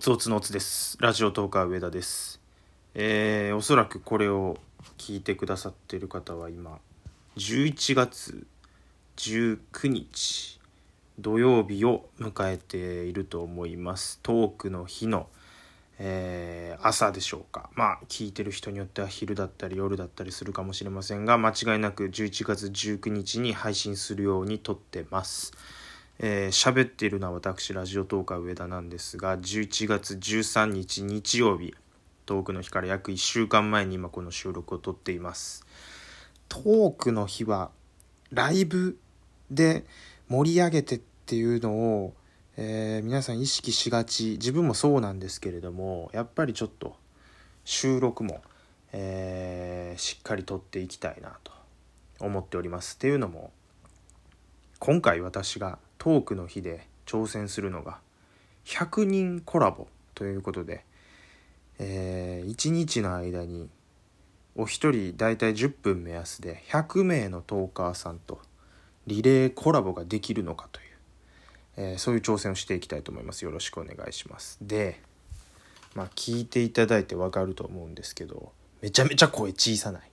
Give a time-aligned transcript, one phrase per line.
[0.00, 0.96] つおつのおつです。
[1.02, 2.40] ラジオトーカー上田です。
[2.94, 4.56] えー、おそらくこれを
[4.96, 6.78] 聞いてくださっている方は今
[7.36, 8.46] 11月
[9.18, 10.58] 19日
[11.18, 14.18] 土曜日を迎えていると思います。
[14.22, 15.26] トークの日の、
[15.98, 17.68] えー、朝でしょうか。
[17.74, 25.52] まあ聞いてる人によっては昼だったり夜だったりするかもしれませんが間違いなく11月19日に配信するように撮ってます。
[26.22, 31.74] えー、喋っているのは私ラジオトーカー上田なんですが11月13日日曜日
[32.26, 35.64] トークの日から約1週間前に今この収録を撮っています。
[36.50, 37.70] トークの日は
[38.32, 38.98] ライブ
[39.50, 39.86] で
[40.28, 42.14] 盛り上げてっていうのを、
[42.58, 46.96] えー、皆さん意識しがち自分もそうなんですけれどもやっぱりちょっと
[47.64, 48.42] 収録も、
[48.92, 51.52] えー、しっかり撮っていきたいなと
[52.18, 52.96] 思っております。
[52.96, 53.52] っていうのも
[54.80, 57.98] 今回私がトークの日で挑戦するのが
[58.64, 60.82] 100人コラボということで、
[61.78, 63.68] えー、1日の間に
[64.56, 68.40] お一人大体10分目安で100名のトーカーさんと
[69.06, 70.86] リレーコラボができるのかという、
[71.76, 73.44] えー、そういう挑戦をしていきたいと思います。
[73.44, 74.58] よろしくお願いします。
[74.62, 75.02] で、
[75.94, 80.10] まあ聞いていただいてわかると思うんですけど、めちゃめちゃ声小さない。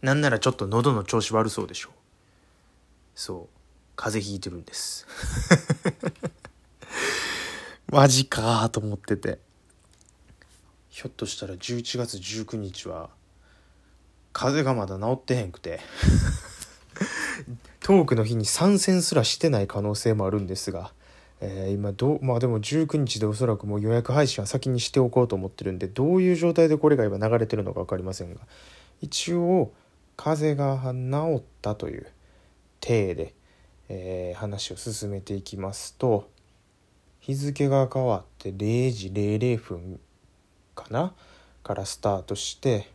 [0.00, 1.92] なんならちょっと喉の調子悪そうでしょう。
[3.14, 3.57] そう。
[3.98, 5.08] 風邪ひいてるんです。
[7.90, 9.40] マジかと思ってて。
[10.88, 13.10] ひょっとしたら11月19日は
[14.32, 15.80] 風邪がまだ治ってへんくて。
[17.80, 20.92] トークの日に参戦すらしてない可能性もあるんですが、
[21.40, 28.40] えー、今どうまあでも19日でおそらくもう予約配信は先にしておこうと思ってるんでどういう状態でこれが今流れてるのか分かりませんが
[29.00, 29.72] 一応
[30.16, 32.06] 風邪が治ったという
[32.80, 33.34] 体で
[33.88, 36.30] えー、話を進めていきますと
[37.20, 40.00] 日付が変わって0時00分
[40.74, 41.12] かな？
[41.62, 42.88] からスタートして、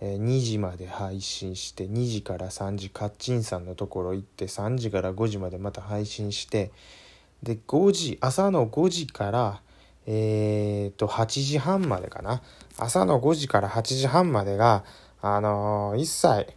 [0.00, 6.72] えー、2時まで配信して2時から3時カッチンさんのところ行って3時から5時までまた配信して
[7.42, 9.60] で5時朝の5時から
[10.08, 12.40] えー、と8時半までかな？
[12.78, 14.84] 朝の5時から8時半までが
[15.20, 16.52] あのー、一切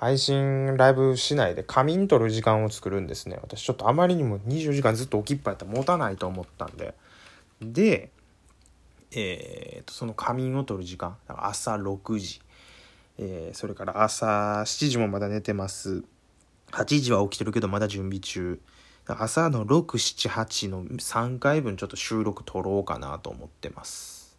[0.00, 3.38] 配信ライブしないで仮眠取る時間を作るんですね。
[3.42, 6.94] 私ちょっとあまりにも24時間ずっと起きっぱやったら持たないと思ったんで。
[7.60, 8.08] で、
[9.12, 12.40] えー、と、その仮眠を取る時間、朝6時、
[13.18, 16.02] えー、それから朝7時もまだ寝てます。
[16.70, 18.58] 8時は起きてるけどまだ準備中。
[19.06, 24.34] 朝の6、7、8の3回分ちょっと収録撮ろうかなと思ってます。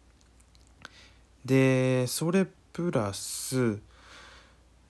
[1.44, 3.78] で、それプラス、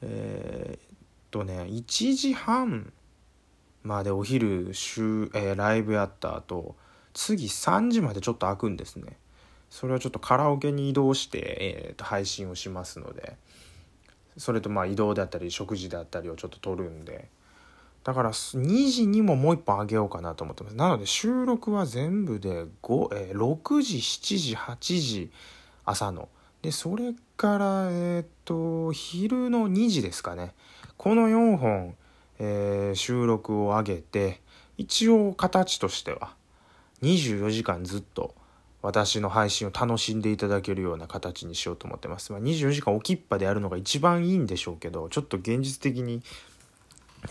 [0.03, 0.99] えー、っ
[1.31, 2.93] とね1時半
[3.83, 6.77] までお昼週、えー、ライブやった後
[7.15, 9.17] 次3時までちょっと開くんですね。
[9.71, 13.39] それはちょっとカラオケに移動して、えー、と配信をしますので
[14.37, 17.31] それとまあ移動であったり食事であったりをちょっと撮るんで
[18.05, 20.77] だから2時にももう一本あげようかなと思ってます。
[20.77, 25.33] なので収録は全部で5、えー、6時7時8時
[25.85, 26.29] 朝の
[26.63, 30.55] でそれからえっ、と昼の2時ですかね
[30.97, 31.95] この4本、
[32.39, 34.41] えー、収録を上げて
[34.79, 36.35] 一応形としては
[37.03, 38.35] 24時間ずっと
[38.81, 42.33] 私の配信を楽しんでいただけるような形にしようと思ってます。
[42.33, 46.23] まあ、24時間置きっぱでやるのが一番いいんでしょうけどちょっと現実的に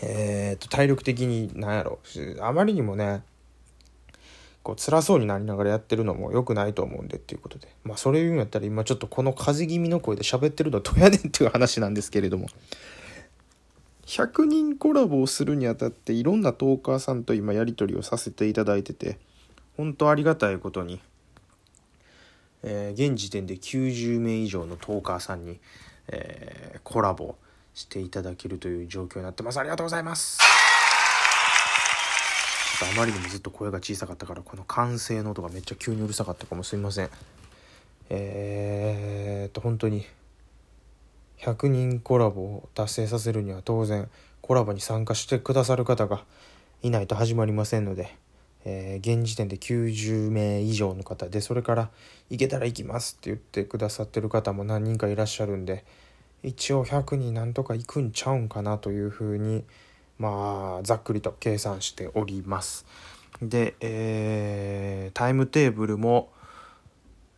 [0.00, 1.98] えー、と体力的に何やろ
[2.40, 3.22] あまりにもね
[4.62, 7.68] こう辛そうになりながらやってるのも良くないと思うんでっていうことで。
[7.84, 12.48] まあそれ言うんやったら今ちょっとこの風邪気味の声で喋ってるのどやねんっていう話なんですけれども。
[14.06, 19.16] 100人コラボをするにあたっていろんなトーカーさんと今やり取りをさせていただいてて
[19.76, 21.00] 本当ありがたいことに、
[22.62, 25.60] えー、現時点で90名以上のトーカーさんに、
[26.08, 27.36] えー、コラボ
[27.74, 29.58] していただけるという状況になってます。
[29.58, 30.61] ありがとうございます。
[32.82, 37.10] とあまりにもずっと声が小さかったからこの歓声の音がめっちゃ急にうるさかったかもすみません。
[38.10, 40.04] えー、っと本当に
[41.38, 44.08] 100人コラボを達成させるには当然
[44.40, 46.24] コラボに参加してくださる方が
[46.82, 48.14] いないと始まりませんので、
[48.64, 51.90] えー、現時点で90名以上の方でそれから
[52.30, 55.84] 行けたら行きますって言ってくださってる方も何人かいらっしゃるんで
[56.42, 59.64] 一応100人なんとか行くんちゃうんかなというふうに
[60.22, 62.86] まあざっくりと計算しております。
[63.42, 66.30] で、えー、タイムテーブルも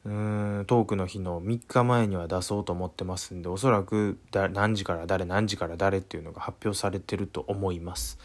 [0.05, 8.19] うーんトークの日の3日前には出そうと思ってますんでおそらくだ何時から誰何時から誰っていうのが発表されてると思います。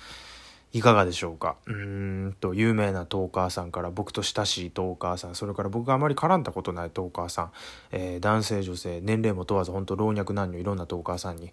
[0.71, 1.56] いかがでしょうか？
[1.66, 7.51] うんと有名なトーカーさんから僕と親しいトーカーさんそれから僕があまり絡んだことないトーカーさん、
[7.92, 11.51] えー、男性女性年齢も問わず本当老若男女いろんなトーカーさんに、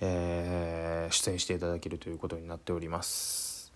[0.00, 3.72] えー、出演していただけるということになっております。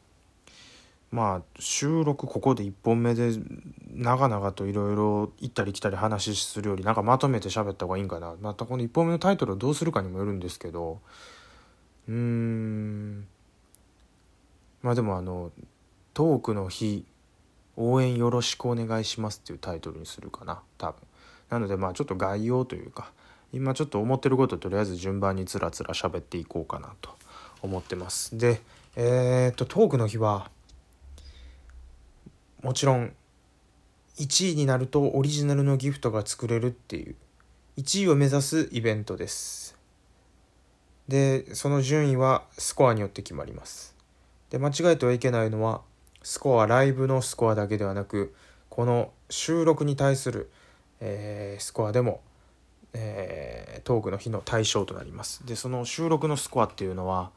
[1.10, 3.32] まあ収録ここで1本目で
[3.94, 8.34] 長々といろいろ行ったり来たり話するよりなんかまとめて喋った方がいいんかな。
[8.40, 11.00] またこの1本目のタイトルをどうするかにもよるんですけど
[12.08, 13.26] うーん。
[14.82, 15.50] まあでもあの
[16.14, 17.06] 「トークの日
[17.76, 21.00] 応援よろしくお願いします」っていうタイトルにするかな多分。
[21.48, 23.12] なのでまあちょっと概要というか
[23.52, 27.10] 今ちょっと思ってることとりあえず順番につらつら喋っていこうかなと
[27.60, 28.36] 思ってます。
[28.36, 28.62] で
[28.96, 30.50] えー、っとトークの日は
[32.62, 33.12] もちろん
[34.18, 37.16] 1位になるとオリジナルのギフトが作れるっていう
[37.76, 39.76] 1位を目指すイベントです。
[41.08, 43.91] でその順位はスコアによって決まります。
[44.52, 45.80] で間違えてはいけないのは
[46.22, 48.34] スコアライブのスコアだけではなく
[48.68, 50.50] この収録に対する、
[51.00, 52.20] えー、スコアでも、
[52.92, 55.46] えー、トークの日の対象となります。
[55.46, 57.30] でその収録のスコアっていうのは、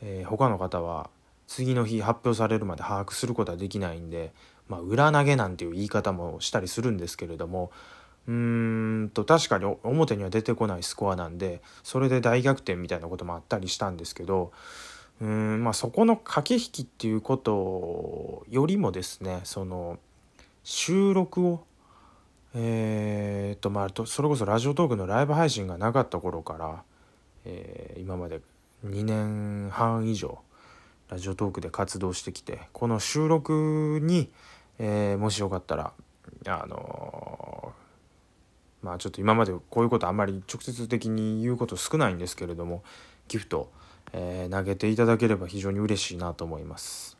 [0.00, 1.10] えー、他の方は
[1.48, 4.32] 次の日発表されるまで把握することはできないんで、
[4.68, 7.72] まあ、裏投げなんていう言い方もしたりするんですけれども
[8.28, 14.52] うーんと確かに表には出てこないスコアなんでそれで大逆転みたいなこともあったりしたんですけど
[15.20, 19.98] うんまあそこの駆け引きっていうことよりもですねその
[20.64, 21.64] 収録を
[22.54, 26.82] えー、っとまあそれこそラジオトークのライブ配信がなかった頃から、
[27.44, 28.40] えー、今まで
[28.86, 30.38] 2年半以上
[31.08, 34.30] ラジオトークで活動してきてこの収録に、
[34.78, 35.92] えー、もしよかったら
[36.46, 37.72] あの
[38.82, 42.82] まあちょっと今までこういうことあんまり直接的に言うこと少ないんですけれども
[43.28, 43.70] ギフト
[44.12, 47.16] えー、投げていただければ非常に嬉しいなと思います。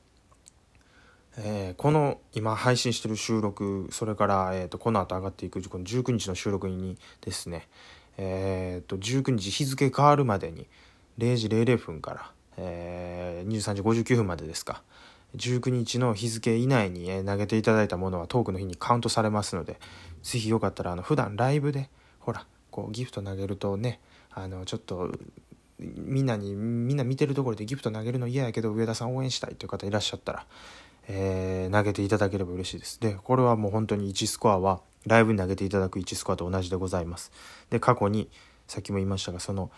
[1.37, 7.69] えー、この今配信してる収録それから、えーと、この後上がっていくこの19日の収録にですね、
[8.19, 10.69] えーと、19日日付変わるまでに
[11.19, 14.83] 0時00分から、えー、23時59分までですか
[15.37, 19.81] 19日の日付以内に、えー、投げていただいたものはトークの日にカウントされますので
[20.23, 21.91] 是非よかったらあの普段ライブで
[22.21, 24.01] ほらこうギフト投げるとね
[24.31, 25.13] あのちょっと
[25.79, 30.47] みんなにみんな見てるところでギフト投げるの嫌やけど上田さん応援したいという方いらっしゃったら、
[31.09, 33.01] えー、投げていただければ嬉しいです。
[33.01, 37.33] でこれはもう本当に1スコアはライブに投げていただく1スコアと同じでございます。
[37.71, 38.29] で過去に
[38.67, 39.71] さっきも言いましたがその、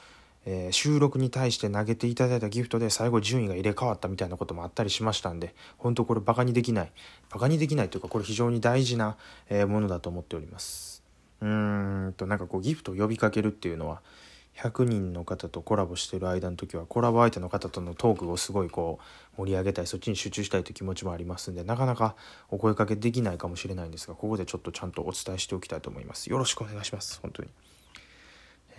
[0.45, 6.93] えー、収録に対して投げていただいたギフトで最後順位が入れ替わったみたいなこともあったりしましたんで本当これバカにできない。
[7.31, 9.17] バカにできないというかこれ非常に大事な、
[9.49, 11.03] え、ものだと思っております。
[11.41, 14.01] うーんとなんかこうギフトを呼びかけるっていうのは
[14.59, 18.99] 100人の方とコラボしてる間の時はコラボ相手の方とのトークをすごいこ
[19.35, 22.17] う盛り上げたいそっちに集中したいという気持ちもありますんでなかなか
[22.49, 27.49] お声かけできないかもしれないんですがここでちょっとちゃんとお伝えしておきたいと思いますよろしくお願いします本当に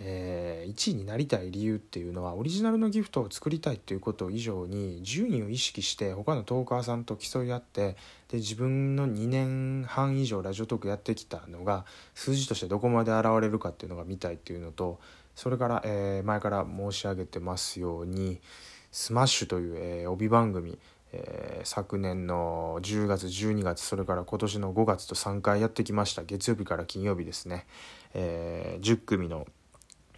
[0.00, 7.96] えー、1位になりたい理由っていうのはオリジナルのギフトを作りたいっていうこと以上に順位を意識して他のトーカーさんと競い合って
[8.28, 11.84] で自分の2年半以上ラジオトークやってきたのが
[12.14, 15.00] 数字としてどこまで現れるかっていうのが見たいっていうのと
[15.38, 18.40] それから、えー、前から申し上げてますように
[18.90, 20.80] 「スマッシュという、えー、帯番組、
[21.12, 27.68] えー、昨年の10月12月それから今年の5月と3回やってきました月曜日から金曜日ですね、
[28.14, 29.46] えー、10組の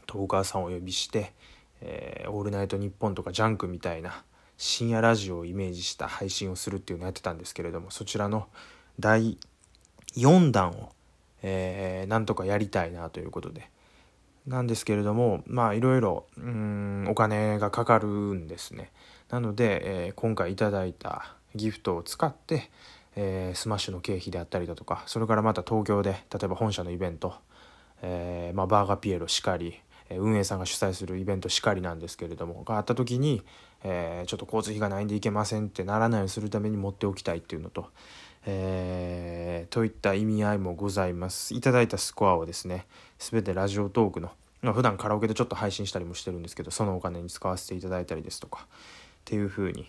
[0.06, 1.34] トーカーさんをお呼びして
[1.82, 4.24] 「えー、オールナイトニッポン」とか「ジャンク」みたいな
[4.56, 8.48] 深夜ラジオをイメージした配信をするっていうのをやってたんですけれどもそちらの
[8.98, 9.36] 第
[10.16, 10.94] 4弾を、
[11.42, 13.68] えー、なんとかやりたいなということで。
[14.46, 16.26] なんですけれどもまあいろいろ
[17.08, 18.90] お金がかかるんですね。
[19.28, 22.70] なので、えー、今回いただいたギフトを使って、
[23.16, 27.34] えー、スマッシュの経費であったりだとかそれからまた東京で例えば本社のイベント、
[28.02, 29.80] えー、まあ、バーガーピエロしかり
[30.10, 33.42] 運営さんが主催するイベントしかりなんですけれどもがあった時に、
[33.84, 37.90] え、ちょっと交通費がないんで行けませんってならないようにするために持っておきたいっていうのと、
[38.46, 41.54] えー、といった意味合いもございます。
[41.54, 42.86] いただいたスコアをですね
[43.18, 44.30] 全てラジオトークの
[44.62, 48.72] まあ、普段カラオケでちょっと配信したりもしてるんですけどそのお金に使わせていただいたりですとかっ
[49.24, 49.86] ていう風に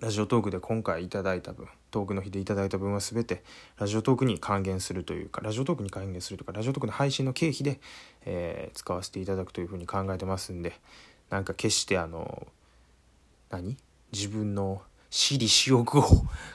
[0.00, 3.42] ラジオトークで今回いただいた分トークの日でいただいた分は全て
[3.78, 7.80] ラジオトークに還元するというかラジオトークに還元するとかラジオトークの配信の経費で、
[8.24, 10.74] えー、使わせていただくという風に考えてますんで
[11.30, 12.46] なんか決してあの
[13.50, 13.76] 何？
[14.12, 14.82] 自分の
[15.16, 16.02] 私利私欲を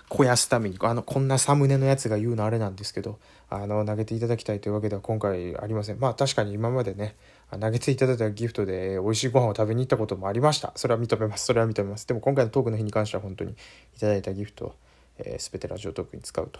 [0.07, 3.17] 肥やすためにあのこんなサムネのやつが言うのあれなんですけど
[3.49, 5.99] あの投げていただきたいというわけでは今回ありません。
[5.99, 7.15] まあ確かに今までね
[7.49, 10.73] 投げていただいたギフトで美味しいご飯を食べに行ったこともありました。
[10.75, 11.45] それは認めます。
[11.45, 12.05] それは認めます。
[12.05, 14.75] でも今回のトークの日に関しては本当にいただいたギフトを、
[15.17, 16.59] えー、全てラジオトークに使うと、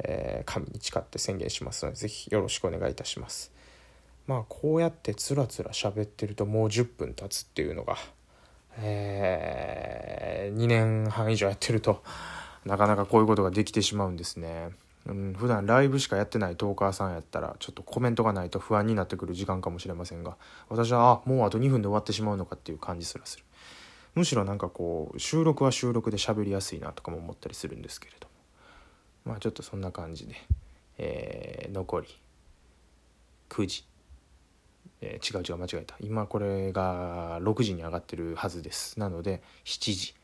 [0.00, 3.50] えー、神に誓って宣言しますのでぜひよろしくお願いいたします。
[4.26, 7.96] まあこうやってつらつら喋ってるともう10分経つっていうのが
[8.80, 12.02] えー、2年半以上やってると
[12.64, 14.70] なかなかこういうことができてしまうんですね。
[15.06, 20.36] うん、普段ライブしかやってないトーカーさんやったらちょっとコメントがないと不安になってくる時間かもしれませんが
[20.68, 23.44] 私はあもうあと2分で終わってしまうのかっていう感じすらする
[24.14, 28.32] むしろなんかこう収録は収録で喋りやすいなとかも思ったりするんですけれども
[29.24, 30.34] まあちょっとそんな感じで、
[30.98, 32.08] えー、残り
[33.48, 33.86] 9時
[35.00, 35.96] えー、違う違う間違えた。
[36.00, 38.98] 今これが6時に上がってるはずです。
[38.98, 40.14] なので7時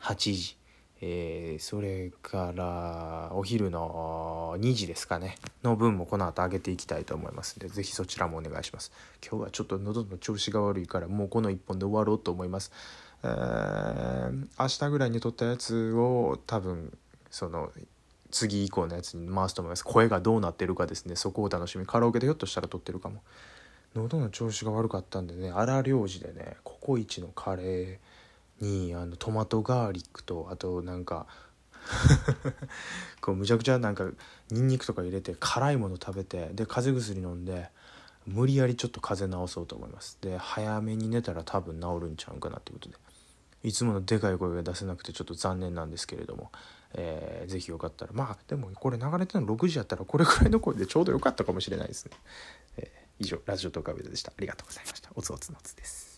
[0.00, 0.56] 8時、
[1.00, 5.36] えー、それからお昼の2時ですかね。
[5.62, 7.58] の分もこの後上げていきたいと思います。
[7.58, 8.92] ので是非そちらもお願いします。
[9.26, 12.70] 今日はちょっと喉の調子が悪いからもうこの1本で終わろうと思います、
[13.24, 16.96] えー、明日ぐらいに撮ったやつを多分
[17.30, 17.72] その
[18.30, 19.84] 次以降のやつに回すと思います。
[19.84, 21.16] 声がどうなってるかですね。
[21.16, 21.86] そこを楽しみ。
[21.86, 23.22] カラオケでひょっとしたら撮ってるかも。
[23.94, 31.26] 喉の調子が悪かったんでね荒療治でねココイチのカレーにあのトマトガーリックとあとなんか
[33.20, 34.08] こうむちゃくちゃなんか
[34.50, 37.70] ニンニクとか入れて辛いもの食べてで風邪薬飲んで
[38.26, 40.16] 無理やりちょっと風邪治そうと思います。
[40.20, 42.94] で早めに寝たら多分治るんちゃうかなってことで。
[43.64, 46.50] いつものでかい声が出せなくてちょっと残念なんですけれども、
[46.94, 48.12] えー、ぜひよかったら。
[48.12, 52.12] まあでもこれ流れてるの6時やったらこれくらいの声でちょうどよかったかもしれないですね、
[53.22, 54.32] 以上ラジオトークアベでした。
[54.32, 55.10] ありがとうございました。
[55.14, 56.11] おつおつのつです。